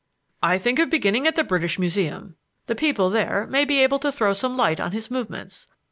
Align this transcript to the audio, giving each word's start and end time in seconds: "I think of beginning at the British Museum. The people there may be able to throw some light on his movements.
"I 0.41 0.57
think 0.57 0.79
of 0.79 0.89
beginning 0.89 1.27
at 1.27 1.35
the 1.35 1.43
British 1.43 1.77
Museum. 1.77 2.35
The 2.65 2.73
people 2.73 3.11
there 3.11 3.45
may 3.45 3.65
be 3.65 3.83
able 3.83 3.99
to 3.99 4.11
throw 4.11 4.33
some 4.33 4.57
light 4.57 4.79
on 4.79 4.93
his 4.93 5.11
movements. 5.11 5.67